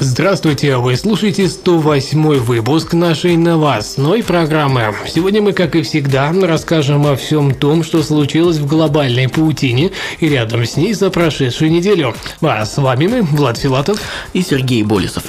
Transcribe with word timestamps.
Здравствуйте, 0.00 0.76
вы 0.76 0.96
слушаете 0.96 1.48
108 1.48 2.38
выпуск 2.38 2.92
нашей 2.92 3.36
новостной 3.36 4.22
программы. 4.22 4.94
Сегодня 5.12 5.42
мы, 5.42 5.52
как 5.52 5.74
и 5.74 5.82
всегда, 5.82 6.32
расскажем 6.32 7.04
о 7.04 7.16
всем 7.16 7.52
том, 7.52 7.82
что 7.82 8.04
случилось 8.04 8.58
в 8.58 8.66
глобальной 8.66 9.28
паутине 9.28 9.90
и 10.20 10.28
рядом 10.28 10.64
с 10.64 10.76
ней 10.76 10.94
за 10.94 11.10
прошедшую 11.10 11.72
неделю. 11.72 12.14
А 12.40 12.64
с 12.64 12.76
вами 12.76 13.08
мы, 13.08 13.22
Влад 13.22 13.58
Филатов 13.58 14.00
и 14.34 14.42
Сергей 14.42 14.84
Болесов. 14.84 15.24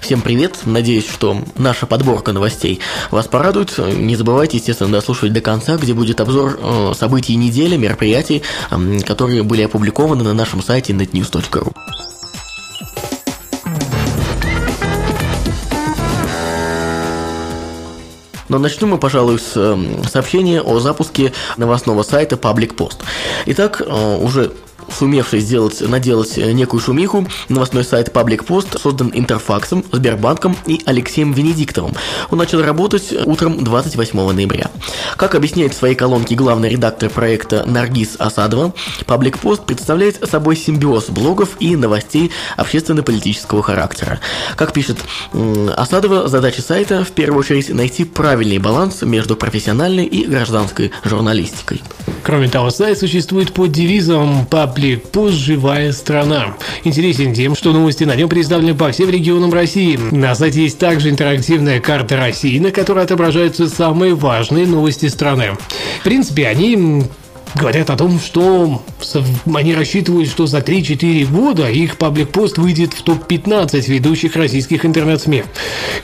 Всем 0.00 0.22
привет, 0.22 0.56
надеюсь, 0.64 1.06
что 1.06 1.42
наша 1.58 1.84
подборка 1.84 2.32
новостей 2.32 2.80
вас 3.10 3.26
порадует. 3.26 3.76
Не 3.76 4.16
забывайте, 4.16 4.56
естественно, 4.56 4.90
дослушивать 4.90 5.34
до 5.34 5.42
конца, 5.42 5.76
где 5.76 5.92
будет 5.92 6.22
обзор 6.22 6.58
э, 6.62 6.92
событий 6.98 7.36
недели, 7.36 7.76
мероприятий, 7.76 8.42
которые 9.04 9.42
были 9.42 9.60
опубликованы 9.60 10.24
на 10.24 10.32
нашем 10.32 10.62
сайте 10.62 10.94
netnews.ru. 10.94 11.74
Но 18.54 18.60
начнем 18.60 18.90
мы, 18.90 18.98
пожалуй, 18.98 19.40
с 19.40 19.56
эм, 19.56 20.04
сообщения 20.04 20.62
о 20.62 20.78
запуске 20.78 21.32
новостного 21.56 22.04
сайта 22.04 22.36
Public 22.36 22.76
Post. 22.76 22.98
Итак, 23.46 23.82
э, 23.84 24.16
уже 24.20 24.52
сумевший 24.94 25.40
сделать, 25.40 25.80
наделать 25.80 26.36
некую 26.36 26.80
шумиху, 26.80 27.26
новостной 27.48 27.84
сайт 27.84 28.08
Public 28.08 28.46
Post 28.46 28.78
создан 28.78 29.10
Интерфаксом, 29.14 29.84
Сбербанком 29.92 30.56
и 30.66 30.80
Алексеем 30.86 31.32
Венедиктовым. 31.32 31.94
Он 32.30 32.38
начал 32.38 32.62
работать 32.62 33.12
утром 33.24 33.62
28 33.62 34.32
ноября. 34.32 34.70
Как 35.16 35.34
объясняет 35.34 35.74
в 35.74 35.76
своей 35.76 35.94
колонке 35.94 36.34
главный 36.34 36.68
редактор 36.68 37.10
проекта 37.10 37.64
Наргиз 37.66 38.16
Асадова, 38.18 38.72
Public 39.06 39.40
Post 39.40 39.64
представляет 39.66 40.28
собой 40.28 40.56
симбиоз 40.56 41.10
блогов 41.10 41.56
и 41.60 41.76
новостей 41.76 42.30
общественно-политического 42.56 43.62
характера. 43.62 44.20
Как 44.56 44.72
пишет 44.72 44.98
Асадова, 45.76 46.28
задача 46.28 46.62
сайта 46.62 47.04
в 47.04 47.10
первую 47.12 47.40
очередь 47.40 47.68
найти 47.68 48.04
правильный 48.04 48.58
баланс 48.58 49.02
между 49.02 49.36
профессиональной 49.36 50.06
и 50.06 50.26
гражданской 50.26 50.92
журналистикой. 51.04 51.82
Кроме 52.24 52.48
того, 52.48 52.70
сайт 52.70 52.98
существует 52.98 53.52
под 53.52 53.72
девизом 53.72 54.46
«Public 54.50 55.10
Post. 55.12 55.32
Живая 55.32 55.92
страна». 55.92 56.54
Интересен 56.82 57.34
тем, 57.34 57.54
что 57.54 57.74
новости 57.74 58.04
на 58.04 58.16
нем 58.16 58.30
представлены 58.30 58.74
по 58.74 58.90
всем 58.92 59.10
регионам 59.10 59.52
России. 59.52 59.98
На 60.10 60.34
сайте 60.34 60.62
есть 60.62 60.78
также 60.78 61.10
интерактивная 61.10 61.80
карта 61.80 62.16
России, 62.16 62.58
на 62.58 62.70
которой 62.70 63.04
отображаются 63.04 63.68
самые 63.68 64.14
важные 64.14 64.66
новости 64.66 65.04
страны. 65.06 65.50
В 66.00 66.04
принципе, 66.04 66.46
они 66.46 67.04
говорят 67.54 67.90
о 67.90 67.96
том, 67.96 68.18
что 68.18 68.82
они 69.54 69.74
рассчитывают, 69.74 70.28
что 70.28 70.46
за 70.46 70.58
3-4 70.58 71.26
года 71.26 71.70
их 71.70 71.96
паблик-пост 71.96 72.58
выйдет 72.58 72.94
в 72.94 73.02
топ-15 73.02 73.88
ведущих 73.88 74.36
российских 74.36 74.84
интернет-СМИ. 74.84 75.44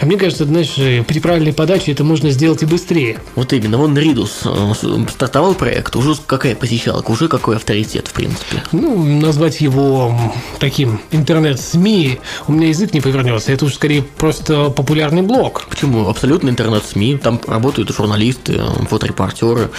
А 0.01 0.07
мне 0.07 0.17
кажется, 0.17 0.45
знаешь, 0.45 0.75
при 1.07 1.19
правильной 1.19 1.53
подаче 1.53 1.93
это 1.93 2.05
можно 2.05 2.31
сделать 2.31 2.63
и 2.63 2.67
быстрее. 2.67 3.19
Вот 3.35 3.53
именно, 3.53 3.79
вон 3.79 3.97
Ридус 3.99 4.43
э, 4.45 4.73
стартовал 5.11 5.55
проект, 5.55 5.97
уже 5.97 6.15
какая 6.27 6.55
посещалка, 6.55 7.11
уже 7.11 7.29
какой 7.29 7.57
авторитет, 7.57 8.09
в 8.09 8.13
принципе. 8.13 8.63
Ну, 8.73 9.21
назвать 9.21 9.61
его 9.61 10.17
таким 10.59 11.01
интернет-СМИ, 11.11 12.21
у 12.47 12.53
меня 12.53 12.69
язык 12.69 12.95
не 12.95 13.01
повернется, 13.01 13.53
это 13.53 13.65
уже 13.65 13.75
скорее 13.75 14.03
просто 14.03 14.71
популярный 14.71 15.23
блог. 15.23 15.67
Почему? 15.69 16.09
Абсолютно 16.09 16.49
интернет-СМИ, 16.49 17.19
там 17.19 17.41
работают 17.47 17.91
журналисты, 17.95 18.61
фоторепортеры, 18.89 19.71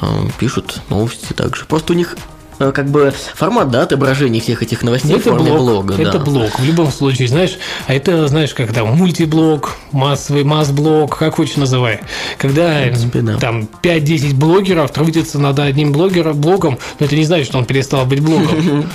э, 0.00 0.06
пишут 0.38 0.80
новости 0.88 1.17
новости 1.18 1.32
также. 1.32 1.64
Просто 1.64 1.92
у 1.92 1.96
них 1.96 2.16
как 2.58 2.86
бы 2.88 3.12
формат, 3.34 3.70
да, 3.70 3.82
отображения 3.82 4.40
всех 4.40 4.62
этих 4.62 4.82
новостей 4.82 5.12
это 5.12 5.30
в 5.30 5.34
форме 5.34 5.50
блог, 5.50 5.60
блога. 5.60 5.94
Это 5.94 6.18
да. 6.18 6.18
блог, 6.18 6.58
в 6.58 6.64
любом 6.64 6.90
случае, 6.90 7.28
знаешь, 7.28 7.58
а 7.86 7.94
это, 7.94 8.26
знаешь, 8.28 8.54
как 8.54 8.72
там, 8.72 8.88
мультиблог, 8.96 9.76
массовый 9.92 10.44
масс-блог, 10.44 11.16
как 11.16 11.36
хочешь 11.36 11.56
называй. 11.56 12.00
Когда 12.38 12.82
принципе, 12.82 13.20
да. 13.22 13.36
там 13.38 13.68
5-10 13.82 14.34
блогеров 14.34 14.90
трудятся 14.90 15.38
над 15.38 15.58
одним 15.58 15.92
блогером, 15.92 16.40
блогом, 16.40 16.78
но 16.98 17.06
это 17.06 17.16
не 17.16 17.24
значит, 17.24 17.48
что 17.48 17.58
он 17.58 17.64
перестал 17.64 18.06
быть 18.06 18.20
блогом. 18.20 18.86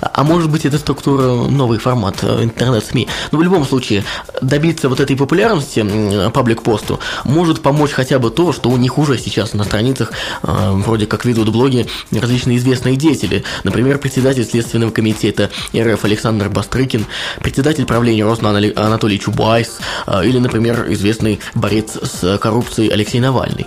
А 0.00 0.24
может 0.24 0.50
быть, 0.50 0.64
это 0.64 0.78
структура, 0.78 1.22
новый 1.22 1.78
формат 1.78 2.16
э, 2.22 2.44
интернет-СМИ. 2.44 3.06
Но 3.32 3.38
в 3.38 3.42
любом 3.42 3.66
случае, 3.66 4.04
добиться 4.40 4.88
вот 4.88 4.98
этой 4.98 5.14
популярности 5.14 6.30
паблик-посту 6.30 7.00
может 7.24 7.60
помочь 7.60 7.90
хотя 7.90 8.18
бы 8.18 8.30
то, 8.30 8.52
что 8.52 8.70
у 8.70 8.76
них 8.78 8.96
уже 8.98 9.18
сейчас 9.18 9.52
на 9.52 9.64
страницах 9.64 10.12
э, 10.42 10.70
вроде 10.72 11.06
как 11.06 11.24
ведут 11.26 11.50
блоги 11.50 11.86
различные 12.12 12.56
известные 12.56 12.89
общественные 12.90 12.96
деятели, 12.96 13.44
например, 13.64 13.98
председатель 13.98 14.44
Следственного 14.44 14.90
комитета 14.90 15.50
РФ 15.76 16.04
Александр 16.04 16.48
Бастрыкин, 16.48 17.06
председатель 17.40 17.84
правления 17.86 18.24
Росна 18.24 18.50
Анатолий 18.50 19.18
Чубайс 19.18 19.78
а, 20.06 20.24
или, 20.24 20.38
например, 20.38 20.86
известный 20.92 21.40
борец 21.54 21.96
с 22.02 22.38
коррупцией 22.38 22.90
Алексей 22.90 23.20
Навальный. 23.20 23.66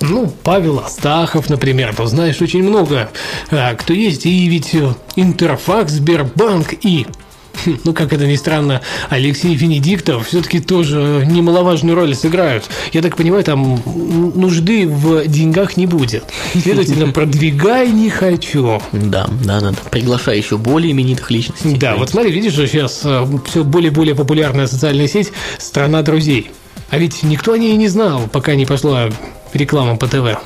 Ну, 0.00 0.32
Павел 0.42 0.80
Астахов, 0.80 1.50
например, 1.50 1.94
ты 1.94 2.06
знаешь 2.06 2.40
очень 2.40 2.62
много, 2.62 3.10
а, 3.50 3.74
кто 3.74 3.92
есть, 3.92 4.26
и 4.26 4.48
ведь 4.48 4.74
Интерфакс, 5.16 5.92
Сбербанк 5.92 6.74
и 6.82 7.06
ну, 7.84 7.92
как 7.92 8.12
это 8.12 8.26
ни 8.26 8.36
странно, 8.36 8.80
Алексей 9.08 9.54
Венедиктов 9.54 10.28
все-таки 10.28 10.60
тоже 10.60 11.26
немаловажную 11.28 11.96
роль 11.96 12.14
сыграют. 12.14 12.68
Я 12.92 13.02
так 13.02 13.16
понимаю, 13.16 13.44
там 13.44 13.82
нужды 14.34 14.86
в 14.86 15.26
деньгах 15.26 15.76
не 15.76 15.86
будет. 15.86 16.24
Следовательно, 16.52 17.12
продвигай 17.12 17.90
не 17.90 18.10
хочу. 18.10 18.80
Да, 18.92 19.28
да, 19.44 19.60
да. 19.60 19.72
Приглашай 19.90 20.38
еще 20.38 20.56
более 20.56 20.92
именитых 20.92 21.30
личностей. 21.30 21.76
Да, 21.76 21.96
вот 21.96 22.10
смотри, 22.10 22.32
видишь, 22.32 22.52
что 22.52 22.66
сейчас 22.66 23.00
э, 23.04 23.26
все 23.46 23.64
более-более 23.64 24.14
популярная 24.14 24.66
социальная 24.66 25.08
сеть 25.08 25.32
«Страна 25.58 26.02
друзей». 26.02 26.50
А 26.90 26.98
ведь 26.98 27.22
никто 27.22 27.52
о 27.52 27.58
ней 27.58 27.76
не 27.76 27.88
знал, 27.88 28.28
пока 28.32 28.54
не 28.56 28.66
пошла 28.66 29.10
реклама 29.52 29.96
по 29.96 30.06
ТВ. 30.06 30.38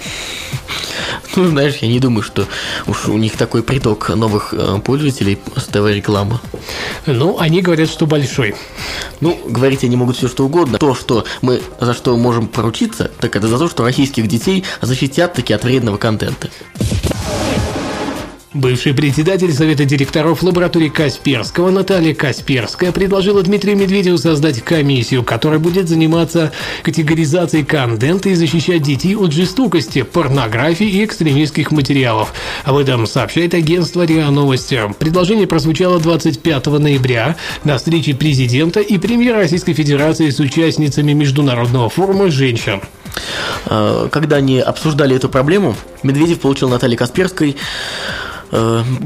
Ну, 1.37 1.49
знаешь, 1.49 1.77
я 1.77 1.89
не 1.89 1.99
думаю, 1.99 2.23
что 2.23 2.47
уж 2.87 3.07
у 3.07 3.19
них 3.19 3.37
такой 3.37 3.63
приток 3.63 4.11
новых 4.11 4.55
э, 4.55 4.79
пользователей 4.85 5.39
с 5.57 5.65
ТВ-рекламы. 5.65 6.39
Ну, 7.07 7.39
они 7.41 7.61
говорят, 7.61 7.89
что 7.89 8.07
большой. 8.07 8.55
Ну, 9.21 9.41
говорить 9.45 9.83
они 9.83 9.97
могут 9.97 10.17
все 10.17 10.29
что 10.29 10.45
угодно. 10.45 10.79
То, 10.79 10.95
что 10.95 11.25
мы 11.43 11.61
за 11.81 11.93
что 11.95 12.17
можем 12.17 12.47
поручиться, 12.47 13.11
так 13.19 13.35
это 13.35 13.49
за 13.49 13.59
то, 13.59 13.69
что 13.69 13.83
российских 13.83 14.29
детей 14.29 14.65
защитят 14.81 15.35
таки 15.35 15.53
от 15.53 15.65
вредного 15.65 15.97
контента. 15.97 16.51
Бывший 18.55 18.95
председатель 18.95 19.53
Совета 19.53 19.85
директоров 19.85 20.45
лаборатории 20.45 20.89
Касперского 20.89 21.71
Наталья 21.71 22.15
Касперская 22.15 22.93
предложила 22.93 23.43
Дмитрию 23.43 23.77
Медведеву 23.77 24.17
создать 24.17 24.63
комиссию, 24.63 25.25
которая 25.25 25.59
будет 25.59 25.89
заниматься 25.89 26.53
категоризацией 26.85 27.65
контента 27.65 28.29
и 28.29 28.35
защищать 28.37 28.83
детей 28.83 29.17
от 29.17 29.33
жестокости, 29.33 30.03
порнографии 30.03 30.87
и 30.87 31.05
экстремистских 31.05 31.73
материалов. 31.73 32.33
Об 32.63 32.77
этом 32.77 33.09
сообщает 33.09 33.55
агентство 33.55 34.07
РИА 34.07 34.31
Новости. 34.31 34.81
Предложение 35.01 35.49
прозвучало 35.49 35.99
25 35.99 36.67
ноября 36.67 37.35
на 37.65 37.77
встрече 37.77 38.15
президента 38.15 38.79
и 38.79 38.99
премьера 38.99 39.39
Российской 39.39 39.73
Федерации 39.73 40.31
с 40.31 40.39
участницами 40.39 41.13
Международного 41.13 41.89
форума 41.91 42.31
женщин. 42.31 42.83
А, 43.67 44.09
когда 44.11 44.37
они 44.37 44.61
обсуждали 44.61 45.17
эту 45.17 45.29
проблему, 45.29 45.75
Медведев 46.05 46.39
получил 46.39 46.69
Наталье 46.69 46.97
Касперской 46.97 47.57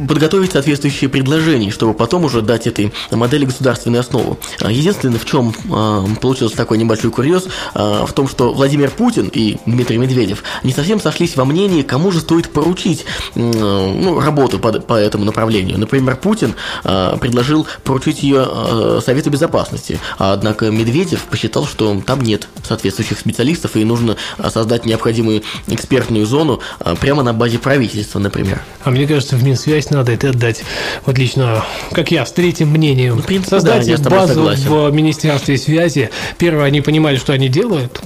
подготовить 0.06 0.52
соответствующие 0.52 1.08
предложения, 1.08 1.70
чтобы 1.70 1.94
потом 1.94 2.24
уже 2.24 2.42
дать 2.42 2.66
этой 2.66 2.92
модели 3.10 3.44
государственную 3.44 4.00
основу. 4.00 4.38
А 4.60 4.70
единственное, 4.70 5.18
в 5.18 5.24
чем 5.24 5.54
э, 5.70 6.04
получился 6.20 6.56
такой 6.56 6.78
небольшой 6.78 7.10
курьез, 7.10 7.46
э, 7.74 8.04
в 8.06 8.12
том, 8.12 8.28
что 8.28 8.52
Владимир 8.52 8.90
Путин 8.90 9.30
и 9.32 9.56
Дмитрий 9.66 9.98
Медведев 9.98 10.42
не 10.62 10.72
совсем 10.72 11.00
сошлись 11.00 11.36
во 11.36 11.44
мнении, 11.44 11.82
кому 11.82 12.10
же 12.10 12.20
стоит 12.20 12.50
поручить 12.50 13.04
ну, 13.34 14.20
работу 14.20 14.58
по, 14.58 14.72
по 14.72 14.94
этому 14.94 15.24
направлению. 15.24 15.78
Например, 15.78 16.16
Путин 16.16 16.54
предложил 16.82 17.66
поручить 17.84 18.22
ее 18.22 19.00
Совету 19.04 19.30
Безопасности, 19.30 20.00
а 20.18 20.32
однако 20.32 20.70
Медведев 20.70 21.22
посчитал, 21.24 21.66
что 21.66 22.00
там 22.04 22.20
нет 22.20 22.48
соответствующих 22.66 23.18
специалистов 23.18 23.76
и 23.76 23.84
нужно 23.84 24.16
создать 24.52 24.84
необходимую 24.86 25.42
экспертную 25.66 26.26
зону 26.26 26.60
прямо 27.00 27.22
на 27.22 27.32
базе 27.32 27.58
правительства, 27.58 28.18
например. 28.18 28.62
А 28.84 28.90
мне 28.90 29.06
кажется, 29.06 29.37
в 29.38 29.44
Минсвязь 29.44 29.90
надо 29.90 30.12
это 30.12 30.30
отдать. 30.30 30.62
Вот 31.06 31.18
лично, 31.18 31.64
как 31.92 32.10
я, 32.10 32.26
с 32.26 32.32
третьим 32.32 32.68
мнением. 32.68 33.16
Ну, 33.16 33.22
в 33.22 33.26
принципе, 33.26 33.56
Создать 33.56 34.02
да, 34.02 34.10
базу 34.10 34.34
согласен. 34.34 34.68
в 34.68 34.92
Министерстве 34.92 35.56
связи. 35.56 36.10
Первое, 36.38 36.64
они 36.64 36.80
понимали, 36.80 37.16
что 37.16 37.32
они 37.32 37.48
делают. 37.48 38.00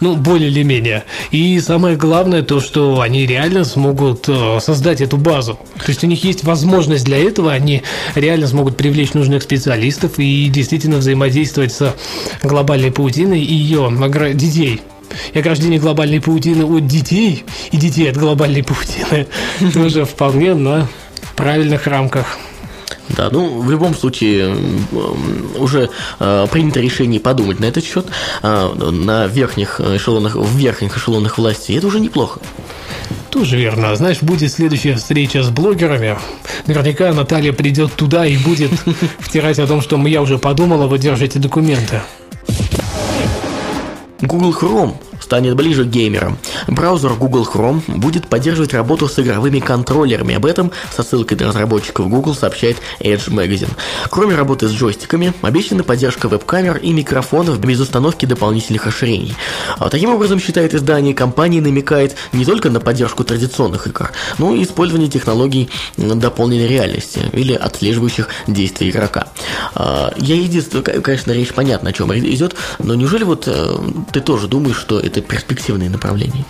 Ну, 0.00 0.16
более 0.16 0.50
или 0.50 0.62
менее. 0.62 1.04
И 1.30 1.58
самое 1.60 1.96
главное 1.96 2.42
то, 2.42 2.60
что 2.60 3.00
они 3.00 3.26
реально 3.26 3.64
смогут 3.64 4.28
э, 4.28 4.58
создать 4.60 5.00
эту 5.00 5.16
базу. 5.16 5.58
То 5.76 5.88
есть 5.88 6.02
у 6.02 6.06
них 6.06 6.24
есть 6.24 6.44
возможность 6.44 7.04
для 7.04 7.18
этого, 7.18 7.52
они 7.52 7.82
реально 8.14 8.48
смогут 8.48 8.76
привлечь 8.76 9.14
нужных 9.14 9.42
специалистов 9.42 10.18
и 10.18 10.48
действительно 10.48 10.96
взаимодействовать 10.98 11.72
с 11.72 11.94
глобальной 12.42 12.90
паутиной 12.90 13.40
и 13.40 13.54
ее 13.54 13.90
детей. 14.34 14.82
И 15.32 15.38
ограждение 15.38 15.78
глобальной 15.78 16.20
паутины 16.20 16.64
от 16.64 16.86
детей 16.86 17.44
и 17.70 17.76
детей 17.76 18.10
от 18.10 18.16
глобальной 18.16 18.62
паутины 18.62 19.26
тоже 19.72 20.04
вполне 20.04 20.54
на 20.54 20.88
правильных 21.36 21.86
рамках. 21.86 22.26
Да, 23.16 23.28
ну, 23.30 23.60
в 23.60 23.70
любом 23.70 23.94
случае, 23.94 24.56
уже 25.58 25.90
э, 26.18 26.46
принято 26.50 26.80
решение 26.80 27.20
подумать 27.20 27.60
на 27.60 27.66
этот 27.66 27.84
счет 27.84 28.06
э, 28.42 28.72
на 28.90 29.26
верхних 29.26 29.80
эшелонах, 29.80 30.36
в 30.36 30.56
верхних 30.56 30.96
эшелонах 30.96 31.36
власти, 31.36 31.72
и 31.72 31.76
это 31.76 31.86
уже 31.88 32.00
неплохо. 32.00 32.40
Тоже 33.30 33.56
верно. 33.56 33.94
Знаешь, 33.96 34.22
будет 34.22 34.52
следующая 34.52 34.94
встреча 34.94 35.42
с 35.42 35.50
блогерами. 35.50 36.18
Наверняка 36.66 37.12
Наталья 37.12 37.52
придет 37.52 37.92
туда 37.94 38.26
и 38.26 38.36
будет 38.36 38.70
втирать 39.18 39.58
о 39.58 39.66
том, 39.66 39.82
что 39.82 39.96
я 40.06 40.22
уже 40.22 40.38
подумала, 40.38 40.86
вы 40.86 40.98
держите 40.98 41.38
документы. 41.38 42.00
Google 44.26 44.52
Chrome 44.52 44.94
станет 45.22 45.54
ближе 45.54 45.84
к 45.84 45.88
геймерам. 45.88 46.38
Браузер 46.66 47.14
Google 47.14 47.48
Chrome 47.50 47.82
будет 47.98 48.28
поддерживать 48.28 48.74
работу 48.74 49.08
с 49.08 49.18
игровыми 49.18 49.60
контроллерами. 49.60 50.34
Об 50.34 50.46
этом 50.46 50.72
со 50.94 51.02
ссылкой 51.02 51.38
на 51.38 51.46
разработчиков 51.46 52.08
Google 52.08 52.34
сообщает 52.34 52.78
Edge 53.00 53.28
Magazine. 53.30 53.70
Кроме 54.10 54.34
работы 54.34 54.68
с 54.68 54.72
джойстиками, 54.72 55.32
обещана 55.42 55.84
поддержка 55.84 56.28
веб-камер 56.28 56.78
и 56.78 56.92
микрофонов 56.92 57.60
без 57.60 57.80
установки 57.80 58.26
дополнительных 58.26 58.86
расширений. 58.86 59.34
А 59.78 59.88
таким 59.88 60.10
образом, 60.10 60.40
считает 60.40 60.74
издание, 60.74 61.14
компания 61.14 61.60
намекает 61.60 62.16
не 62.32 62.44
только 62.44 62.70
на 62.70 62.80
поддержку 62.80 63.24
традиционных 63.24 63.86
игр, 63.86 64.10
но 64.38 64.54
и 64.54 64.64
использование 64.64 65.08
технологий 65.08 65.70
дополненной 65.96 66.66
реальности 66.66 67.20
или 67.32 67.54
отслеживающих 67.54 68.28
действия 68.46 68.90
игрока. 68.90 69.28
А, 69.74 70.12
Я 70.16 70.36
единственное, 70.36 70.82
конечно, 71.00 71.32
речь 71.32 71.52
понятна, 71.52 71.90
о 71.90 71.92
чем 71.92 72.12
идет, 72.12 72.56
но 72.78 72.94
неужели 72.94 73.24
вот 73.24 73.44
э, 73.46 73.76
ты 74.12 74.20
тоже 74.20 74.48
думаешь, 74.48 74.76
что 74.76 74.98
это 74.98 75.21
перспективные 75.22 75.90
направления? 75.90 76.44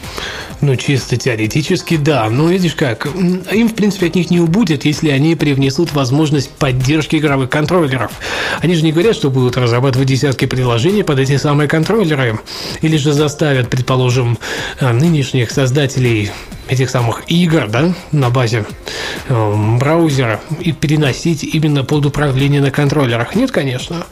Ну, 0.61 0.77
чисто 0.77 1.17
теоретически, 1.17 1.97
да. 1.97 2.29
Но 2.31 2.49
видишь 2.49 2.75
как, 2.75 3.07
им, 3.07 3.69
в 3.69 3.75
принципе, 3.75 4.07
от 4.07 4.15
них 4.15 4.31
не 4.31 4.41
убудет, 4.41 4.85
если 4.85 5.11
они 5.11 5.35
привнесут 5.35 5.93
возможность 5.93 6.51
поддержки 6.51 7.17
игровых 7.17 7.51
контроллеров. 7.51 8.13
Они 8.61 8.75
же 8.75 8.83
не 8.85 8.93
говорят, 8.93 9.17
что 9.17 9.31
будут 9.31 9.57
разрабатывать 9.57 10.09
десятки 10.09 10.47
приложений 10.47 11.03
под 11.03 11.19
эти 11.19 11.37
самые 11.37 11.69
контроллеры. 11.69 12.39
Или 12.81 12.97
же 12.97 13.13
заставят, 13.13 13.71
предположим, 13.71 14.39
э, 14.81 14.93
нынешних 14.93 15.51
создателей 15.51 16.31
этих 16.73 16.91
самых 16.91 17.23
игр, 17.29 17.67
да, 17.69 17.95
на 18.11 18.31
базе 18.31 18.65
э, 19.29 19.77
браузера 19.79 20.41
и 20.61 20.73
переносить 20.73 21.45
именно 21.45 21.85
под 21.85 22.07
управление 22.07 22.61
на 22.61 22.71
контроллерах. 22.71 23.35
Нет, 23.35 23.51
конечно. 23.51 24.07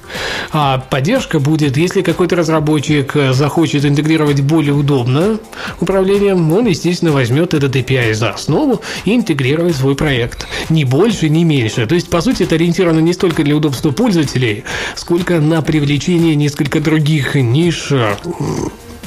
А 0.53 0.79
поддержка 0.79 1.41
будет, 1.41 1.77
если 1.77 2.03
какой-то 2.03 2.37
разработчик 2.37 3.17
э, 3.17 3.33
захочет 3.33 3.85
интегрировать 3.85 4.41
более 4.41 4.75
удобное 4.75 5.39
управление, 5.81 6.35
он, 6.35 6.67
естественно, 6.67 7.13
возьмет 7.13 7.55
этот 7.55 7.75
API 7.77 8.15
за 8.15 8.31
основу 8.31 8.81
и 9.05 9.15
интегрирует 9.15 9.77
свой 9.77 9.95
проект. 9.95 10.47
Ни 10.69 10.85
больше, 10.85 11.29
ни 11.29 11.45
меньше. 11.45 11.87
То 11.87 11.95
есть, 11.95 12.11
по 12.11 12.21
сути, 12.21 12.45
это 12.45 12.55
ориентировано 12.55 13.01
не 13.01 13.13
столько 13.13 13.43
для 13.43 13.57
удобства 13.57 13.91
пользователей, 13.91 14.65
сколько 14.95 15.41
на 15.41 15.63
привлечение 15.63 16.35
несколько 16.35 16.81
других 16.81 17.35
ниш 17.35 17.93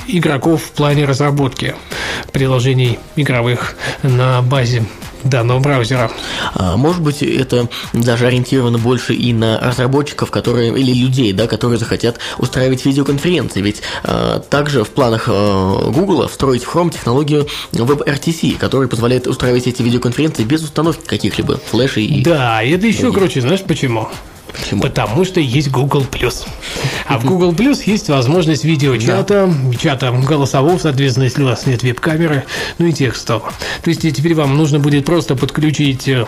игроков 0.07 0.63
в 0.63 0.71
плане 0.71 1.05
разработки 1.05 1.75
приложений 2.31 2.99
игровых 3.15 3.75
на 4.01 4.41
базе 4.41 4.85
данного 5.23 5.59
браузера. 5.59 6.11
А, 6.53 6.75
Может 6.75 7.01
быть, 7.01 7.23
это 7.23 7.69
даже 7.93 8.27
ориентировано 8.27 8.77
больше 8.77 9.13
и 9.13 9.31
на 9.31 9.57
разработчиков, 9.59 10.31
которые 10.31 10.77
или 10.77 10.93
людей, 10.93 11.31
да, 11.31 11.47
которые 11.47 11.79
захотят 11.79 12.19
устраивать 12.39 12.83
видеоконференции. 12.85 13.61
Ведь 13.61 13.81
а, 14.03 14.39
также 14.39 14.83
в 14.83 14.89
планах 14.89 15.25
а, 15.27 15.91
Google 15.91 16.27
встроить 16.27 16.63
в 16.65 16.75
Chrome 16.75 16.91
технологию 16.91 17.47
WebRTC, 17.71 18.57
которая 18.57 18.89
позволяет 18.89 19.27
устраивать 19.27 19.67
эти 19.67 19.81
видеоконференции 19.81 20.43
без 20.43 20.61
установки 20.63 21.05
каких-либо 21.05 21.57
флешей. 21.57 22.05
и- 22.05 22.23
Да, 22.23 22.61
это 22.61 22.85
еще 22.85 23.13
круче, 23.13 23.39
знаешь 23.41 23.61
почему? 23.61 24.09
Почему? 24.53 24.81
Потому 24.81 25.25
что 25.25 25.39
есть 25.39 25.71
Google 25.71 26.05
А 27.07 27.17
в 27.17 27.25
Google 27.25 27.55
есть 27.85 28.09
возможность 28.09 28.63
видеочата, 28.63 29.53
чата 29.79 30.11
голосового, 30.11 30.77
соответственно, 30.77 31.25
если 31.25 31.43
у 31.43 31.47
вас 31.47 31.65
нет 31.65 31.83
веб-камеры, 31.83 32.43
ну 32.77 32.87
и 32.87 32.93
текстового. 32.93 33.51
То 33.83 33.89
есть 33.89 34.01
теперь 34.01 34.35
вам 34.35 34.55
нужно 34.55 34.79
будет 34.79 35.05
просто 35.05 35.35
подключить 35.35 36.07
э, 36.07 36.25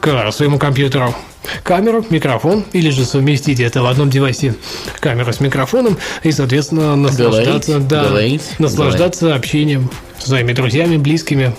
к 0.00 0.32
своему 0.32 0.58
компьютеру 0.58 1.14
камеру, 1.62 2.04
микрофон, 2.10 2.64
или 2.72 2.90
же 2.90 3.04
совместить 3.04 3.60
это 3.60 3.82
в 3.82 3.86
одном 3.86 4.10
девайсе 4.10 4.54
камеру 5.00 5.32
с 5.32 5.40
микрофоном 5.40 5.96
и, 6.22 6.32
соответственно, 6.32 6.96
наслаждаться, 6.96 7.78
да, 7.78 8.04
говорить, 8.04 8.42
наслаждаться 8.58 9.34
общением 9.34 9.90
с 10.07 10.07
своими 10.18 10.52
друзьями, 10.52 10.96
близкими, 10.96 11.54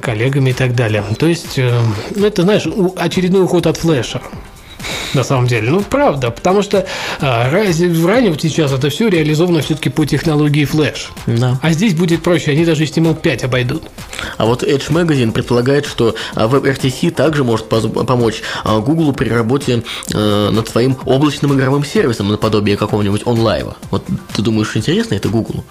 коллегами 0.00 0.50
и 0.50 0.54
так 0.54 0.74
далее. 0.74 1.04
То 1.18 1.26
есть, 1.26 1.58
ну, 1.58 2.26
это, 2.26 2.42
знаешь, 2.42 2.66
очередной 2.96 3.44
уход 3.44 3.66
от 3.66 3.76
флеша. 3.76 4.20
На 5.14 5.24
самом 5.24 5.46
деле, 5.46 5.70
ну 5.70 5.80
правда, 5.80 6.30
потому 6.30 6.62
что 6.62 6.86
а, 7.20 7.50
раз- 7.50 7.80
ранее 7.80 8.30
вот 8.30 8.42
сейчас 8.42 8.72
это 8.72 8.90
все 8.90 9.08
реализовано 9.08 9.62
все-таки 9.62 9.88
по 9.88 10.04
технологии 10.04 10.68
Flash. 10.70 11.06
Да. 11.26 11.58
А 11.62 11.72
здесь 11.72 11.94
будет 11.94 12.22
проще, 12.22 12.50
они 12.52 12.64
даже 12.64 12.84
HTML5 12.84 13.44
обойдут. 13.44 13.84
А 14.36 14.44
вот 14.44 14.62
Edge 14.62 14.90
Magazine 14.90 15.32
предполагает, 15.32 15.86
что 15.86 16.14
а, 16.34 16.46
WebRTC 16.46 17.10
также 17.12 17.44
может 17.44 17.66
помочь 17.66 18.42
а, 18.64 18.78
Google 18.80 19.12
при 19.12 19.28
работе 19.28 19.82
э, 20.12 20.50
над 20.50 20.68
своим 20.68 20.96
облачным 21.04 21.54
игровым 21.54 21.84
сервисом 21.84 22.28
наподобие 22.28 22.76
какого-нибудь 22.76 23.22
онлайва. 23.26 23.76
Вот 23.90 24.04
ты 24.34 24.42
думаешь, 24.42 24.76
интересно 24.76 25.14
это 25.14 25.28
Google? 25.28 25.64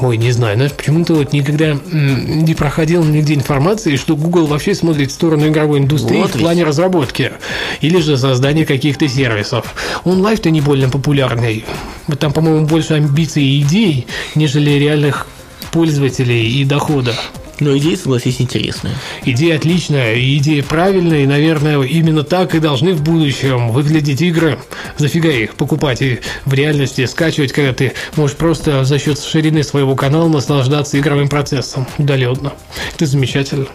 Ой, 0.00 0.16
не 0.16 0.30
знаю, 0.32 0.56
знаешь, 0.56 0.72
почему-то 0.72 1.14
вот 1.14 1.32
никогда 1.32 1.76
не 1.92 2.54
проходил 2.54 3.04
нигде 3.04 3.34
информации, 3.34 3.96
что 3.96 4.16
Google 4.16 4.46
вообще 4.46 4.74
смотрит 4.74 5.10
в 5.10 5.14
сторону 5.14 5.48
игровой 5.48 5.78
индустрии 5.80 6.18
Вот 6.18 6.30
в 6.30 6.34
ведь. 6.34 6.42
плане 6.42 6.64
разработки 6.64 7.32
или 7.80 8.00
же 8.00 8.16
создания 8.16 8.66
каких-то 8.66 9.08
сервисов. 9.08 9.74
Онлайн-то 10.04 10.50
не 10.50 10.60
больно 10.60 10.88
популярный. 10.88 11.64
Вот 12.06 12.18
там, 12.18 12.32
по-моему, 12.32 12.66
больше 12.66 12.94
амбиций 12.94 13.42
и 13.42 13.60
идей, 13.62 14.06
нежели 14.34 14.70
реальных 14.70 15.26
пользователей 15.72 16.60
и 16.60 16.64
дохода. 16.64 17.14
Но 17.58 17.76
идея, 17.78 17.96
согласись, 17.96 18.40
интересная. 18.40 18.94
Идея 19.24 19.56
отличная, 19.56 20.18
идея 20.36 20.62
правильная, 20.62 21.22
и, 21.22 21.26
наверное, 21.26 21.80
именно 21.82 22.22
так 22.22 22.54
и 22.54 22.60
должны 22.60 22.92
в 22.92 23.02
будущем 23.02 23.70
выглядеть 23.70 24.20
игры. 24.20 24.58
Зафига 24.98 25.30
их 25.30 25.54
покупать 25.54 26.02
и 26.02 26.20
в 26.44 26.52
реальности 26.52 27.06
скачивать, 27.06 27.52
когда 27.52 27.72
ты 27.72 27.94
можешь 28.16 28.36
просто 28.36 28.84
за 28.84 28.98
счет 28.98 29.18
ширины 29.18 29.62
своего 29.62 29.96
канала 29.96 30.28
наслаждаться 30.28 30.98
игровым 30.98 31.28
процессом 31.28 31.86
удаленно. 31.96 32.52
Это 32.94 33.06
замечательно. 33.06 33.66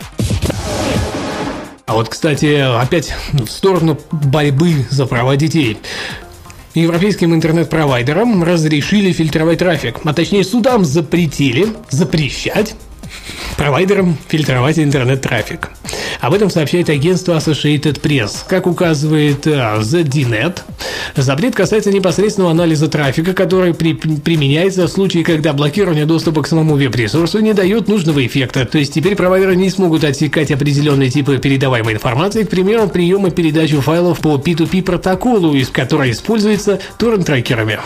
А 1.87 1.95
вот, 1.95 2.07
кстати, 2.09 2.59
опять 2.79 3.15
в 3.33 3.47
сторону 3.47 3.99
борьбы 4.11 4.85
за 4.91 5.07
права 5.07 5.35
детей. 5.35 5.77
Европейским 6.73 7.33
интернет-провайдерам 7.33 8.43
разрешили 8.43 9.11
фильтровать 9.11 9.59
трафик, 9.59 9.99
а 10.05 10.13
точнее 10.13 10.45
судам 10.45 10.85
запретили 10.85 11.67
запрещать 11.89 12.75
провайдерам 13.57 14.17
фильтровать 14.27 14.79
интернет-трафик. 14.79 15.69
Об 16.21 16.35
этом 16.35 16.51
сообщает 16.51 16.87
агентство 16.89 17.33
Associated 17.35 17.99
Press. 17.99 18.43
Как 18.47 18.67
указывает 18.67 19.47
э, 19.47 19.79
ZDNet, 19.79 20.59
запрет 21.15 21.55
касается 21.55 21.91
непосредственного 21.91 22.51
анализа 22.51 22.87
трафика, 22.87 23.33
который 23.33 23.73
при- 23.73 23.93
применяется 23.93 24.85
в 24.85 24.91
случае, 24.91 25.23
когда 25.23 25.51
блокирование 25.53 26.05
доступа 26.05 26.43
к 26.43 26.47
самому 26.47 26.75
веб-ресурсу 26.75 27.39
не 27.39 27.53
дает 27.53 27.87
нужного 27.87 28.23
эффекта. 28.23 28.65
То 28.65 28.77
есть 28.77 28.93
теперь 28.93 29.15
провайдеры 29.15 29.55
не 29.55 29.71
смогут 29.71 30.03
отсекать 30.03 30.51
определенные 30.51 31.09
типы 31.09 31.39
передаваемой 31.39 31.95
информации, 31.95 32.43
к 32.43 32.49
примеру, 32.49 32.87
прием 32.87 33.29
передачу 33.31 33.81
файлов 33.81 34.19
по 34.19 34.35
P2P 34.35 34.83
протоколу, 34.83 35.55
из 35.55 35.69
которой 35.69 36.11
используется 36.11 36.79
торрент-трекерами. 36.99 37.79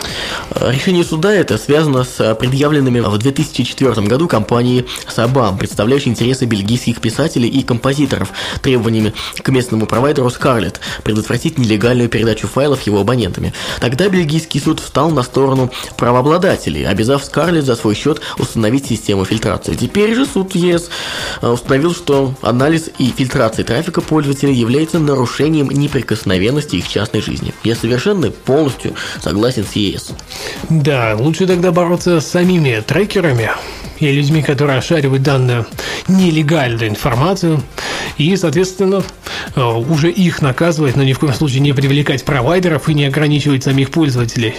Э, 0.50 0.72
Решение 0.72 1.04
суда 1.04 1.32
это 1.34 1.56
связано 1.56 2.04
с 2.04 2.20
э, 2.20 2.34
предъявленными 2.34 3.00
в 3.00 3.16
2004 3.16 4.06
году 4.06 4.28
компанией 4.28 4.84
Сабам, 5.08 5.56
представляющей 5.56 6.10
интересы 6.10 6.44
бельгийских 6.44 7.00
писателей 7.00 7.48
и 7.48 7.62
композиторов 7.62 8.25
баннеров 8.26 8.60
требованиями 8.62 9.12
к 9.42 9.48
местному 9.48 9.86
провайдеру 9.86 10.28
Scarlett 10.28 10.76
предотвратить 11.04 11.58
нелегальную 11.58 12.08
передачу 12.08 12.46
файлов 12.46 12.82
его 12.82 13.00
абонентами. 13.00 13.52
Тогда 13.80 14.08
бельгийский 14.08 14.60
суд 14.60 14.80
встал 14.80 15.10
на 15.10 15.22
сторону 15.22 15.70
правообладателей, 15.96 16.86
обязав 16.86 17.22
Scarlett 17.22 17.62
за 17.62 17.76
свой 17.76 17.94
счет 17.94 18.20
установить 18.38 18.86
систему 18.86 19.24
фильтрации. 19.24 19.74
Теперь 19.74 20.14
же 20.14 20.26
суд 20.26 20.54
ЕС 20.54 20.90
э, 21.42 21.48
установил, 21.48 21.94
что 21.94 22.34
анализ 22.42 22.90
и 22.98 23.12
фильтрация 23.16 23.64
трафика 23.64 24.00
пользователей 24.00 24.54
является 24.54 24.98
нарушением 24.98 25.70
неприкосновенности 25.70 26.76
их 26.76 26.88
частной 26.88 27.20
жизни. 27.20 27.54
Я 27.64 27.74
совершенно 27.74 28.30
полностью 28.30 28.94
согласен 29.20 29.64
с 29.64 29.72
ЕС. 29.72 30.10
Да, 30.70 31.16
лучше 31.18 31.46
тогда 31.46 31.72
бороться 31.72 32.20
с 32.20 32.26
самими 32.26 32.82
трекерами 32.86 33.50
и 33.98 34.12
людьми, 34.12 34.42
которые 34.42 34.78
ошаривают 34.78 35.22
данную 35.22 35.66
нелегальную 36.08 36.88
информацию, 36.90 37.62
и, 38.18 38.36
соответственно, 38.36 39.02
э, 39.54 39.62
уже 39.62 40.10
их 40.10 40.42
наказывать, 40.42 40.96
но 40.96 41.02
ни 41.02 41.12
в 41.12 41.18
коем 41.18 41.34
случае 41.34 41.60
не 41.60 41.72
привлекать 41.72 42.24
провайдеров 42.24 42.88
и 42.88 42.94
не 42.94 43.04
ограничивать 43.04 43.64
самих 43.64 43.90
пользователей. 43.90 44.54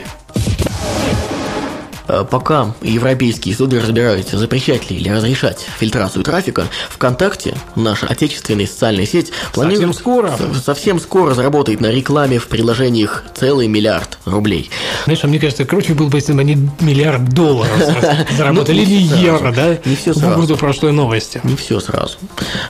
Э, 2.07 2.25
пока 2.29 2.73
европейские 2.81 3.55
суды 3.55 3.79
разбираются, 3.79 4.37
запрещать 4.37 4.89
ли 4.89 4.97
или 4.97 5.09
разрешать 5.09 5.65
фильтрацию 5.77 6.23
трафика, 6.23 6.67
ВКонтакте, 6.89 7.55
наша 7.75 8.07
отечественная 8.07 8.65
социальная 8.65 9.05
сеть, 9.05 9.31
планирует 9.53 9.87
совсем 9.87 9.93
скоро, 9.93 10.37
совсем 10.63 10.99
скоро 10.99 11.33
заработает 11.33 11.81
на 11.81 11.87
рекламе 11.87 12.39
в 12.39 12.47
приложениях 12.47 13.23
целый 13.35 13.67
миллиард 13.67 14.19
рублей. 14.25 14.69
Знаешь, 15.03 15.23
а 15.23 15.27
мне 15.27 15.39
кажется, 15.39 15.65
круче 15.65 15.93
было 15.93 16.07
бы, 16.07 16.17
если 16.17 16.33
бы 16.33 16.41
они 16.41 16.57
миллиард 16.79 17.27
долларов 17.29 17.71
заработали, 18.37 18.81
или 18.81 19.01
евро, 19.23 19.51
да? 19.51 19.77
Не 19.85 19.95
все 19.95 20.13
сразу. 20.13 20.55
В 20.55 20.59
прошлой 20.59 20.93
новости. 20.93 21.41
Не 21.43 21.55
все 21.55 21.79
сразу. 21.79 22.17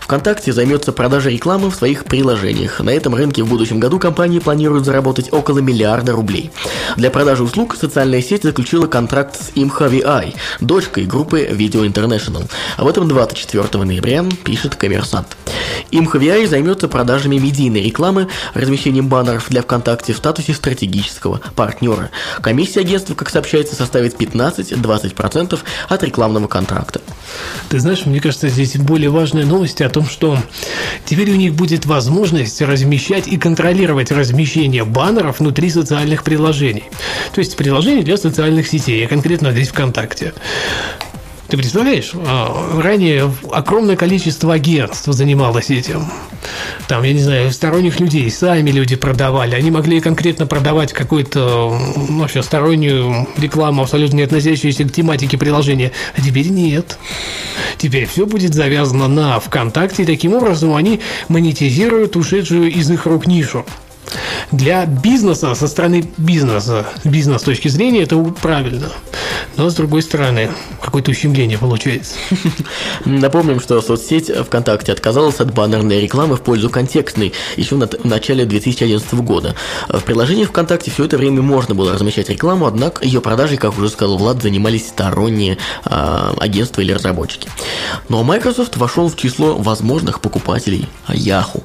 ВКонтакте 0.02 0.52
займется 0.52 0.92
продажей 0.92 1.34
рекламы 1.34 1.70
в 1.70 1.76
своих 1.76 2.06
приложениях. 2.06 2.80
На 2.80 2.90
этом 2.90 3.14
рынке 3.14 3.44
в 3.44 3.48
будущем 3.48 3.80
году 3.80 4.00
компания 4.00 4.42
планирует 4.42 4.86
заработать 4.86 5.32
около 5.32 5.60
миллиарда 5.60 6.14
рублей. 6.14 6.52
Для 6.96 7.12
продажи 7.12 7.44
услуг 7.44 7.76
социальная 7.80 8.22
сеть 8.22 8.44
заключила 8.44 8.88
контракт 8.88 9.27
с 9.36 9.52
Imhavi 9.56 10.04
Ай, 10.06 10.36
дочкой 10.60 11.06
группы 11.06 11.42
Video 11.42 11.86
International. 11.86 12.50
Об 12.78 12.88
этом 12.88 13.08
24 13.08 13.84
ноября 13.84 14.24
пишет 14.44 14.76
Коммерсант. 14.76 15.36
Imhavi 15.92 16.30
Ай 16.30 16.46
займется 16.46 16.88
продажами 16.88 17.38
медийной 17.38 17.84
рекламы, 17.84 18.28
размещением 18.54 19.08
баннеров 19.08 19.50
для 19.50 19.62
ВКонтакте 19.62 20.14
в 20.14 20.18
статусе 20.18 20.54
стратегического 20.54 21.42
партнера. 21.56 22.10
Комиссия 22.42 22.82
агентства, 22.82 23.16
как 23.16 23.30
сообщается, 23.30 23.76
составит 23.76 24.20
15-20% 24.20 25.60
от 25.90 26.04
рекламного 26.04 26.48
контракта. 26.48 27.02
Ты 27.70 27.80
знаешь, 27.80 28.06
мне 28.06 28.20
кажется, 28.20 28.50
здесь 28.50 28.78
более 28.78 29.10
важная 29.10 29.46
новость 29.46 29.82
о 29.82 29.90
том, 29.90 30.06
что 30.06 30.38
теперь 31.06 31.32
у 31.32 31.36
них 31.36 31.54
будет 31.54 31.86
возможность 31.86 32.62
размещать 32.62 33.28
и 33.28 33.38
контролировать 33.38 34.12
размещение 34.12 34.86
баннеров 34.86 35.40
внутри 35.40 35.70
социальных 35.70 36.24
приложений. 36.24 36.86
То 37.34 37.40
есть 37.40 37.56
приложений 37.58 38.04
для 38.04 38.18
социальных 38.18 38.68
сетей 38.68 39.06
конкретно 39.08 39.52
здесь 39.52 39.70
ВКонтакте. 39.70 40.34
Ты 41.48 41.56
представляешь, 41.56 42.12
а, 42.14 42.82
ранее 42.82 43.32
огромное 43.52 43.96
количество 43.96 44.54
агентств 44.54 45.08
занималось 45.08 45.70
этим. 45.70 46.06
Там, 46.90 47.04
я 47.04 47.14
не 47.14 47.20
знаю, 47.20 47.52
сторонних 47.52 48.02
людей, 48.02 48.30
сами 48.30 48.70
люди 48.70 48.98
продавали. 48.98 49.56
Они 49.56 49.72
могли 49.72 50.02
конкретно 50.02 50.46
продавать 50.46 50.92
какую-то 50.92 51.80
ну, 52.10 52.20
вообще 52.20 52.44
стороннюю 52.44 53.28
рекламу, 53.38 53.84
абсолютно 53.84 54.18
не 54.18 54.24
относящуюся 54.24 54.84
к 54.84 54.92
тематике 54.92 55.38
приложения. 55.38 55.94
А 56.18 56.22
теперь 56.22 56.50
нет. 56.50 56.98
Теперь 57.78 58.08
все 58.08 58.26
будет 58.26 58.54
завязано 58.54 59.08
на 59.08 59.40
ВКонтакте, 59.40 60.04
и 60.04 60.06
таким 60.06 60.34
образом 60.34 60.76
они 60.76 61.00
монетизируют 61.30 62.18
ушедшую 62.18 62.72
из 62.72 62.92
их 62.92 63.06
рук 63.06 63.26
нишу. 63.26 63.66
Для 64.52 64.86
бизнеса, 64.86 65.54
со 65.56 65.68
стороны 65.68 66.10
бизнеса, 66.18 66.86
бизнес 67.04 67.42
с 67.42 67.46
точки 67.46 67.68
зрения, 67.68 68.04
это 68.04 68.18
правильно. 68.42 68.90
Но 69.58 69.70
с 69.70 69.76
другой 69.76 70.02
стороны, 70.04 70.50
какое-то 70.82 71.12
ущемление 71.12 71.58
получается. 71.58 72.16
Напомним, 73.06 73.60
что 73.60 73.82
соцсеть 73.82 74.30
ВКонтакте 74.30 74.92
отказалась 74.92 75.40
от 75.40 75.54
баннерной 75.54 76.00
рекламы 76.00 76.36
в 76.36 76.42
пользу 76.42 76.70
контекстной 76.70 77.34
еще 77.56 77.76
в 77.76 78.06
начале 78.06 78.46
2011 78.46 79.14
года. 79.16 79.56
В 79.90 80.02
приложении 80.02 80.46
ВКонтакте 80.46 80.92
все 80.92 81.06
это 81.06 81.18
время 81.18 81.42
можно 81.42 81.76
было 81.76 81.94
размещать 81.94 82.30
рекламу, 82.30 82.68
однако 82.68 83.04
ее 83.04 83.20
продажей, 83.20 83.58
как 83.58 83.78
уже 83.78 83.90
сказал 83.90 84.18
Влад, 84.18 84.42
занимались 84.42 84.88
сторонние 84.88 85.58
э, 85.86 86.34
агентства 86.40 86.82
или 86.82 86.92
разработчики. 86.92 87.50
Но 88.10 88.24
Microsoft 88.24 88.78
вошел 88.78 89.10
в 89.10 89.16
число 89.16 89.56
возможных 89.56 90.22
покупателей 90.22 90.88
Yahoo. 91.08 91.64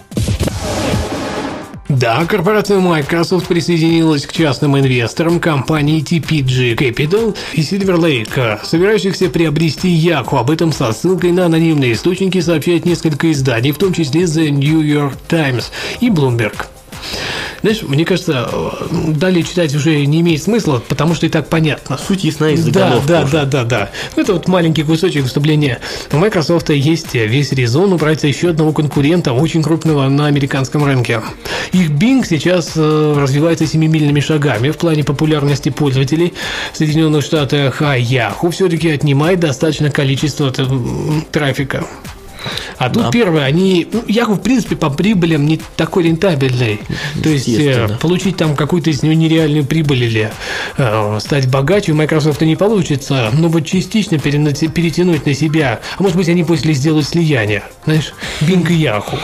Да, 1.98 2.24
корпорация 2.24 2.78
Microsoft 2.78 3.48
присоединилась 3.48 4.24
к 4.24 4.32
частным 4.32 4.78
инвесторам 4.78 5.38
компании 5.38 6.02
TPG 6.02 6.74
Capital 6.74 7.36
и 7.52 7.60
Silver 7.60 7.98
Lake, 7.98 8.60
собирающихся 8.64 9.28
приобрести 9.28 9.88
Yahoo. 9.88 10.38
Об 10.38 10.50
этом 10.50 10.72
со 10.72 10.90
ссылкой 10.92 11.32
на 11.32 11.46
анонимные 11.46 11.92
источники 11.92 12.40
сообщает 12.40 12.86
несколько 12.86 13.30
изданий, 13.30 13.72
в 13.72 13.78
том 13.78 13.92
числе 13.92 14.22
The 14.22 14.48
New 14.48 14.80
York 14.80 15.18
Times 15.28 15.70
и 16.00 16.08
Bloomberg. 16.08 16.54
Знаешь, 17.62 17.82
мне 17.82 18.04
кажется, 18.04 18.50
далее 18.90 19.44
читать 19.44 19.74
уже 19.74 20.04
не 20.04 20.20
имеет 20.20 20.42
смысла, 20.42 20.82
потому 20.88 21.14
что 21.14 21.26
и 21.26 21.28
так 21.28 21.48
понятно. 21.48 21.96
Суть 21.96 22.24
ясна 22.24 22.50
из 22.50 22.64
Да, 22.66 23.00
да, 23.06 23.24
да, 23.24 23.44
да, 23.44 23.64
да. 23.64 23.90
Это 24.16 24.32
вот 24.32 24.48
маленький 24.48 24.82
кусочек 24.82 25.22
выступления. 25.22 25.78
У 26.10 26.16
Microsoft 26.16 26.70
есть 26.70 27.14
весь 27.14 27.52
резон 27.52 27.92
убрать 27.92 28.24
еще 28.24 28.50
одного 28.50 28.72
конкурента, 28.72 29.32
очень 29.32 29.62
крупного 29.62 30.08
на 30.08 30.26
американском 30.26 30.84
рынке. 30.84 31.22
Их 31.72 31.90
Bing 31.90 32.26
сейчас 32.28 32.72
э, 32.74 33.14
развивается 33.16 33.66
семимильными 33.66 34.20
шагами 34.20 34.70
в 34.70 34.76
плане 34.76 35.04
популярности 35.04 35.68
пользователей 35.68 36.34
в 36.72 36.76
Соединенных 36.76 37.24
Штатах, 37.24 37.80
а 37.80 37.96
Yahoo 37.96 38.50
все-таки 38.50 38.90
отнимает 38.90 39.38
достаточное 39.40 39.90
количество 39.90 40.52
трафика. 41.30 41.84
А 42.82 42.90
тут 42.90 43.04
да. 43.04 43.10
первое, 43.12 43.44
они, 43.44 43.86
ну, 43.92 44.02
Яху, 44.08 44.34
в 44.34 44.40
принципе, 44.40 44.74
по 44.74 44.90
прибылям 44.90 45.46
не 45.46 45.60
такой 45.76 46.02
рентабельный. 46.02 46.80
То 47.22 47.28
есть, 47.28 47.48
э, 47.48 47.96
получить 48.00 48.36
там 48.36 48.56
какую-то 48.56 48.90
из 48.90 49.04
него 49.04 49.14
нереальную 49.14 49.64
прибыль 49.64 50.02
или 50.02 50.32
э, 50.78 51.18
стать 51.20 51.48
богаче 51.48 51.92
у 51.92 51.94
Microsoft 51.94 52.40
не 52.40 52.56
получится, 52.56 53.30
но 53.34 53.46
вот 53.46 53.66
частично 53.66 54.18
перетянуть 54.18 55.26
на 55.26 55.32
себя, 55.32 55.78
а 55.96 56.02
может 56.02 56.16
быть, 56.16 56.28
они 56.28 56.42
после 56.42 56.74
сделают 56.74 57.06
слияние, 57.06 57.62
знаешь, 57.84 58.14
Bing 58.40 58.68
и 58.68 58.82
Yahoo. 58.82 59.20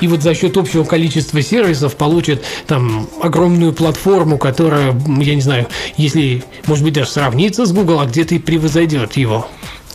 И 0.00 0.08
вот 0.08 0.22
за 0.22 0.34
счет 0.34 0.56
общего 0.56 0.84
количества 0.84 1.42
сервисов 1.42 1.96
получат 1.96 2.42
там 2.66 3.06
огромную 3.20 3.74
платформу, 3.74 4.38
которая, 4.38 4.98
я 5.20 5.34
не 5.34 5.42
знаю, 5.42 5.66
если, 5.98 6.42
может 6.66 6.82
быть, 6.82 6.94
даже 6.94 7.10
сравнится 7.10 7.66
с 7.66 7.72
Google, 7.72 8.00
а 8.00 8.06
где-то 8.06 8.34
и 8.34 8.38
превозойдет 8.38 9.18
его. 9.18 9.46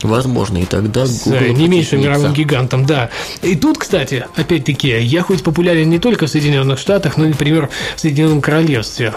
Возможно, 0.02 0.60
и 0.60 0.66
тогда 0.66 1.06
Google 1.26 1.54
не 1.54 1.68
меньшим 1.68 2.02
мировым 2.02 2.34
гигантом, 2.34 2.86
да. 2.86 3.10
И 3.42 3.56
тут, 3.56 3.78
кстати, 3.78 4.26
опять-таки, 4.36 4.98
я 5.00 5.22
хоть 5.24 5.44
популярен 5.44 5.90
не 5.90 6.00
только 6.00 6.28
в 6.28 6.30
Соединенных 6.30 6.80
Штатах, 6.80 7.18
но, 7.18 7.26
например, 7.26 7.70
в 7.96 8.00
Соединенном 8.00 8.42
Королевстве. 8.42 9.14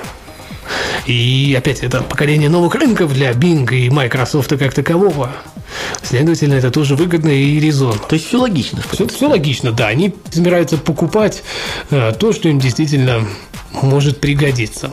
И 1.07 1.55
опять 1.59 1.81
это 1.81 2.03
покорение 2.03 2.49
новых 2.49 2.75
рынков 2.75 3.13
для 3.13 3.33
Bing 3.33 3.73
и 3.75 3.91
Microsoft 3.91 4.57
как 4.57 4.75
такового. 4.75 5.31
Следовательно, 6.03 6.55
это 6.55 6.71
тоже 6.71 6.97
выгодно 6.97 7.31
и 7.31 7.59
резон. 7.59 7.99
То 8.09 8.15
есть 8.15 8.29
все 8.29 8.39
логично. 8.39 8.83
Все, 8.91 9.07
все 9.09 9.29
логично, 9.29 9.73
да. 9.73 9.89
Они 9.89 10.15
собираются 10.31 10.77
покупать 10.79 11.43
э, 11.91 12.13
то, 12.19 12.33
что 12.33 12.49
им 12.49 12.59
действительно 12.59 13.27
может 13.73 14.21
пригодиться. 14.21 14.93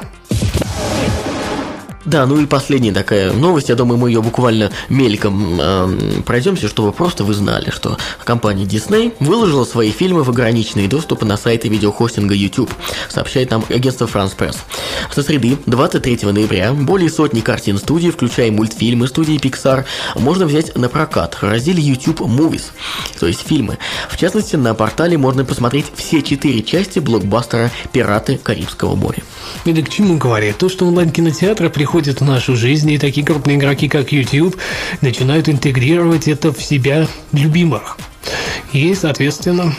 Да, 2.06 2.26
ну 2.26 2.40
и 2.40 2.46
последняя 2.46 2.94
такая 2.94 3.34
новость, 3.34 3.68
я 3.68 3.76
думаю, 3.76 3.98
мы 3.98 4.10
ее 4.10 4.22
буквально 4.22 4.72
мельком 4.88 5.60
э, 5.60 6.22
пройдемся, 6.26 6.70
чтобы 6.70 6.94
просто 6.94 7.26
вы 7.26 7.34
знали, 7.34 7.72
что 7.72 7.98
компания 8.24 8.64
Disney 8.64 9.14
выложила 9.20 9.66
свои 9.66 9.92
фильмы 9.92 10.24
в 10.24 10.30
ограниченный 10.30 10.88
доступ 10.88 11.24
на 11.24 11.36
сайты 11.36 11.68
видеохостинга 11.68 12.34
YouTube, 12.34 12.72
сообщает 13.10 13.52
нам 13.52 13.66
агентство 13.70 14.06
France 14.06 14.36
Press. 14.38 14.56
Со 15.14 15.24
среды 15.24 15.58
23 15.66 16.32
ноября 16.32 16.72
более 16.72 17.10
сотни 17.10 17.42
картин 17.42 17.78
студии, 17.78 18.12
включая 18.12 18.50
мультфильмы 18.50 19.08
студии 19.08 19.36
Pixar, 19.36 19.84
можно 20.16 20.46
взять 20.46 20.78
на 20.78 20.88
прокат 20.88 21.36
в 21.36 21.44
разделе 21.44 21.84
YouTube 21.84 22.22
Movies, 22.22 22.72
то 23.20 23.28
есть 23.28 23.46
фильмы. 23.46 23.78
В 24.10 24.16
частности, 24.16 24.56
на 24.56 24.74
портале 24.74 25.18
можно 25.18 25.44
посмотреть 25.44 25.88
все 25.96 26.22
четыре 26.22 26.64
части 26.64 27.00
блокбастера 27.00 27.72
«Пираты 27.92 28.38
Карибского 28.38 28.96
моря». 28.96 29.22
Это 29.66 29.82
к 29.82 29.90
чему 29.90 30.18
говорит? 30.18 30.58
То, 30.58 30.70
что 30.70 30.86
онлайн-кинотеатры 30.88 31.70
приходят 31.70 31.89
приходят 31.90 32.22
в 32.22 32.24
нашу 32.24 32.56
жизнь, 32.56 32.92
и 32.92 33.00
такие 33.00 33.26
крупные 33.26 33.58
игроки, 33.58 33.90
как 33.90 34.12
YouTube, 34.12 34.56
начинают 35.02 35.50
интегрировать 35.50 36.28
это 36.28 36.54
в 36.54 36.62
себя 36.62 37.08
любимых. 37.32 37.98
И, 38.74 38.94
соответственно, 38.94 39.74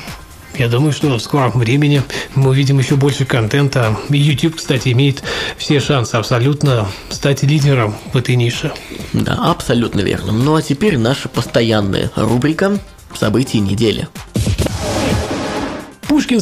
я 0.59 0.67
думаю, 0.67 0.93
что 0.93 1.17
в 1.17 1.21
скором 1.21 1.53
времени 1.53 2.03
мы 2.35 2.51
увидим 2.51 2.81
еще 2.81 2.97
больше 2.97 3.27
контента. 3.27 3.97
YouTube, 4.09 4.57
кстати, 4.57 4.89
имеет 4.89 5.23
все 5.57 5.79
шансы 5.79 6.17
абсолютно 6.17 6.89
стать 7.11 7.45
лидером 7.45 7.95
в 8.13 8.17
этой 8.17 8.35
нише. 8.35 8.73
Да, 9.13 9.35
абсолютно 9.45 10.01
верно. 10.01 10.33
Ну 10.33 10.57
а 10.57 10.63
теперь 10.63 10.99
наша 10.99 11.29
постоянная 11.29 12.11
рубрика 12.17 12.77
«События 13.15 13.61
недели». 13.61 14.09
Пушкинский 16.09 16.37